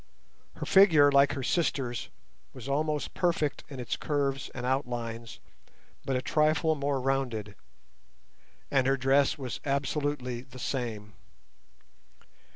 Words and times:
Her 0.55 0.65
figure, 0.65 1.11
like 1.11 1.33
her 1.33 1.43
sister's, 1.43 2.09
was 2.53 2.67
almost 2.67 3.13
perfect 3.13 3.63
in 3.69 3.79
its 3.79 3.95
curves 3.95 4.49
and 4.55 4.65
outlines, 4.65 5.39
but 6.05 6.15
a 6.15 6.23
trifle 6.23 6.73
more 6.73 6.99
rounded, 6.99 7.53
and 8.71 8.87
her 8.87 8.97
dress 8.97 9.37
was 9.37 9.59
absolutely 9.63 10.41
the 10.41 10.57
same. 10.57 11.13